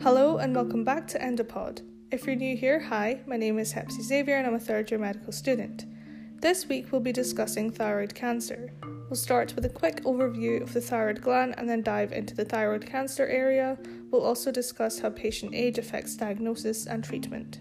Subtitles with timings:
[0.00, 1.82] Hello and welcome back to Endopod.
[2.12, 4.98] If you're new here, hi, my name is Hepsi Xavier and I'm a third year
[4.98, 5.86] medical student.
[6.40, 8.72] This week we'll be discussing thyroid cancer.
[8.82, 12.44] We'll start with a quick overview of the thyroid gland and then dive into the
[12.44, 13.76] thyroid cancer area.
[14.10, 17.60] We'll also discuss how patient age affects diagnosis and treatment.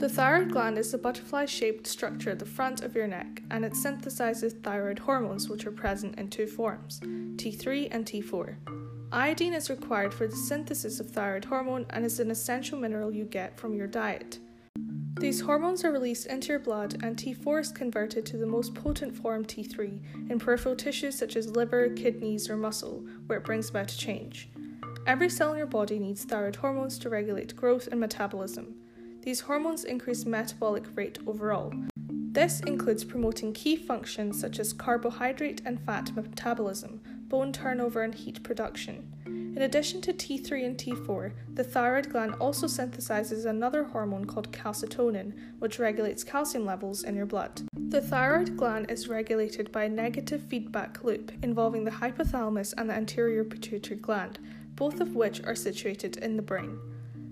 [0.00, 3.66] The thyroid gland is a butterfly shaped structure at the front of your neck and
[3.66, 8.56] it synthesizes thyroid hormones, which are present in two forms T3 and T4.
[9.12, 13.26] Iodine is required for the synthesis of thyroid hormone and is an essential mineral you
[13.26, 14.38] get from your diet.
[15.18, 19.14] These hormones are released into your blood, and T4 is converted to the most potent
[19.14, 23.92] form T3 in peripheral tissues such as liver, kidneys, or muscle, where it brings about
[23.92, 24.48] a change.
[25.06, 28.79] Every cell in your body needs thyroid hormones to regulate growth and metabolism.
[29.22, 31.72] These hormones increase metabolic rate overall.
[32.32, 38.42] This includes promoting key functions such as carbohydrate and fat metabolism, bone turnover, and heat
[38.42, 39.12] production.
[39.26, 45.34] In addition to T3 and T4, the thyroid gland also synthesizes another hormone called calcitonin,
[45.58, 47.62] which regulates calcium levels in your blood.
[47.74, 52.94] The thyroid gland is regulated by a negative feedback loop involving the hypothalamus and the
[52.94, 54.38] anterior pituitary gland,
[54.76, 56.78] both of which are situated in the brain.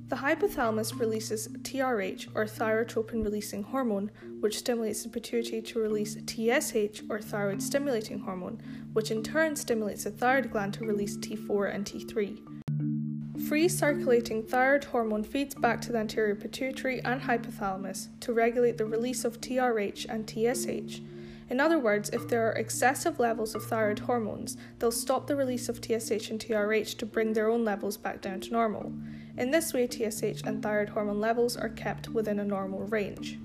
[0.09, 7.03] The hypothalamus releases TRH or thyrotropin releasing hormone, which stimulates the pituitary to release TSH
[7.11, 8.59] or thyroid stimulating hormone,
[8.95, 13.49] which in turn stimulates the thyroid gland to release T4 and T3.
[13.49, 18.87] Free circulating thyroid hormone feeds back to the anterior pituitary and hypothalamus to regulate the
[18.87, 21.03] release of TRH and TSH.
[21.51, 25.69] In other words, if there are excessive levels of thyroid hormones, they'll stop the release
[25.69, 28.93] of TSH and TRH to bring their own levels back down to normal.
[29.39, 33.39] In this way, TSH and thyroid hormone levels are kept within a normal range.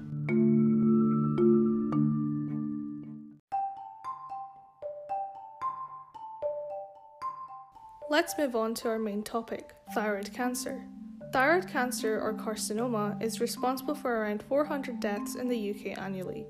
[8.10, 10.84] Let's move on to our main topic thyroid cancer.
[11.32, 16.48] Thyroid cancer, or carcinoma, is responsible for around 400 deaths in the UK annually.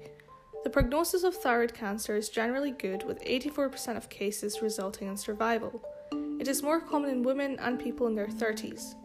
[0.63, 5.84] The prognosis of thyroid cancer is generally good, with 84% of cases resulting in survival.
[6.40, 8.96] It is more common in women and people in their 30s.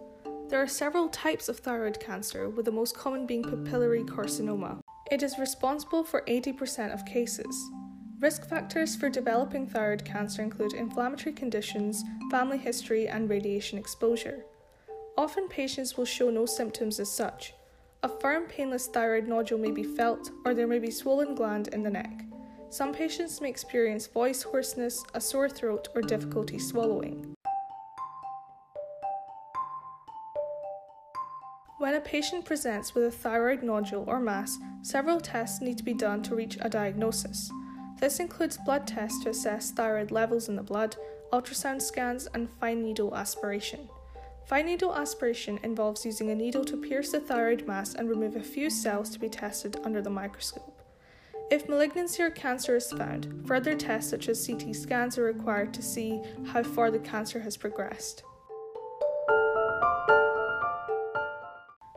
[0.49, 4.81] There are several types of thyroid cancer, with the most common being papillary carcinoma.
[5.11, 7.71] It is responsible for 80% of cases.
[8.19, 14.47] Risk factors for developing thyroid cancer include inflammatory conditions, family history, and radiation exposure.
[15.19, 17.53] Often patients will show no symptoms as such.
[18.03, 21.83] A firm, painless thyroid nodule may be felt, or there may be swollen gland in
[21.83, 22.23] the neck.
[22.71, 27.35] Some patients may experience voice hoarseness, a sore throat, or difficulty swallowing.
[31.79, 35.95] When a patient presents with a thyroid nodule or mass, several tests need to be
[35.95, 37.53] done to reach a diagnosis.
[38.01, 40.97] This includes blood tests to assess thyroid levels in the blood,
[41.33, 43.89] ultrasound scans, and fine needle aspiration.
[44.49, 48.43] Fine needle aspiration involves using a needle to pierce the thyroid mass and remove a
[48.43, 50.83] few cells to be tested under the microscope.
[51.49, 55.83] If malignancy or cancer is found, further tests such as CT scans are required to
[55.83, 58.25] see how far the cancer has progressed.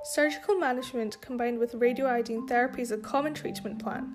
[0.03, 4.11] Surgical management combined with radioiodine therapy is a common treatment plan.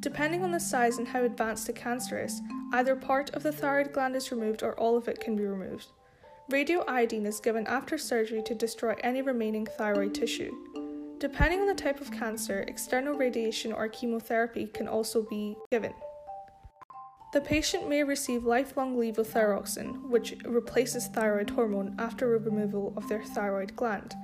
[0.00, 2.40] Depending on the size and how advanced the cancer is,
[2.72, 5.86] either part of the thyroid gland is removed or all of it can be removed.
[6.50, 10.52] Radioiodine is given after surgery to destroy any remaining thyroid tissue.
[11.18, 15.92] Depending on the type of cancer, external radiation or chemotherapy can also be given.
[17.32, 23.76] The patient may receive lifelong levothyroxine, which replaces thyroid hormone after removal of their thyroid
[23.76, 24.14] gland.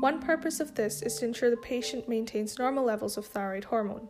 [0.00, 4.08] One purpose of this is to ensure the patient maintains normal levels of thyroid hormone.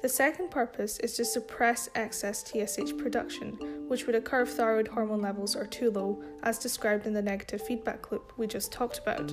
[0.00, 3.58] The second purpose is to suppress excess TSH production,
[3.88, 7.60] which would occur if thyroid hormone levels are too low, as described in the negative
[7.60, 9.32] feedback loop we just talked about.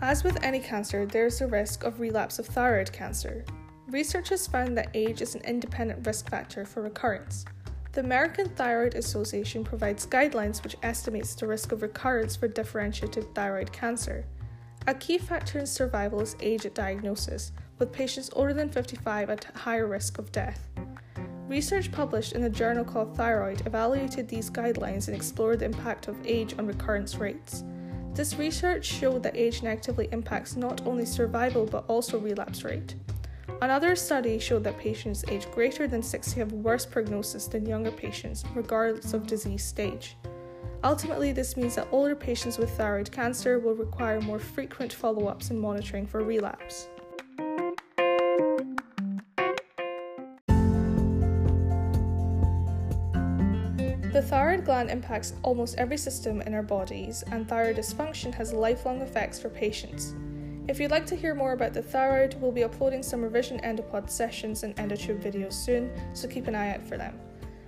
[0.00, 3.44] As with any cancer, there is a risk of relapse of thyroid cancer.
[3.88, 7.44] Researchers found that age is an independent risk factor for recurrence.
[7.92, 13.72] The American Thyroid Association provides guidelines which estimates the risk of recurrence for differentiated thyroid
[13.72, 14.26] cancer.
[14.88, 19.44] A key factor in survival is age at diagnosis, with patients older than 55 at
[19.54, 20.68] higher risk of death.
[21.46, 26.26] Research published in a journal called Thyroid evaluated these guidelines and explored the impact of
[26.26, 27.62] age on recurrence rates.
[28.14, 32.96] This research showed that age negatively impacts not only survival but also relapse rate.
[33.62, 38.44] Another study showed that patients aged greater than 60 have worse prognosis than younger patients,
[38.54, 40.16] regardless of disease stage.
[40.84, 45.50] Ultimately, this means that older patients with thyroid cancer will require more frequent follow ups
[45.50, 46.88] and monitoring for relapse.
[54.12, 59.02] The thyroid gland impacts almost every system in our bodies, and thyroid dysfunction has lifelong
[59.02, 60.14] effects for patients.
[60.68, 64.10] If you'd like to hear more about the thyroid, we'll be uploading some revision endopod
[64.10, 67.20] sessions and endotube videos soon, so keep an eye out for them.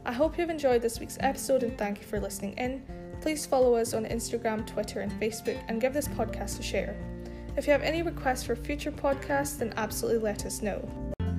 [0.05, 2.83] I hope you've enjoyed this week's episode and thank you for listening in.
[3.21, 6.97] Please follow us on Instagram, Twitter, and Facebook and give this podcast a share.
[7.57, 10.89] If you have any requests for future podcasts, then absolutely let us know.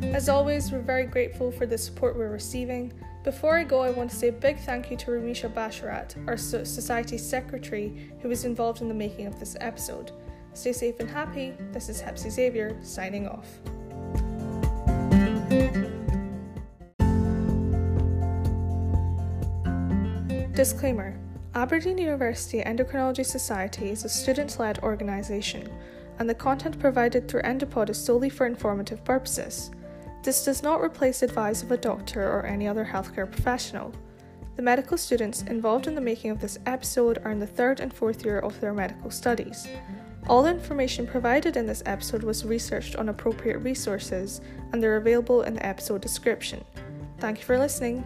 [0.01, 2.93] As always, we're very grateful for the support we're receiving.
[3.25, 6.37] Before I go, I want to say a big thank you to Ramisha Basharat, our
[6.37, 10.13] Society Secretary, who was involved in the making of this episode.
[10.59, 11.53] Stay safe and happy.
[11.71, 13.47] This is Hepsi Xavier signing off.
[20.53, 21.17] Disclaimer
[21.55, 25.71] Aberdeen University Endocrinology Society is a student led organisation,
[26.19, 29.71] and the content provided through Endopod is solely for informative purposes.
[30.23, 33.93] This does not replace advice of a doctor or any other healthcare professional.
[34.57, 37.93] The medical students involved in the making of this episode are in the third and
[37.93, 39.65] fourth year of their medical studies.
[40.29, 44.41] All information provided in this episode was researched on appropriate resources
[44.71, 46.63] and they're available in the episode description.
[47.17, 48.05] Thank you for listening.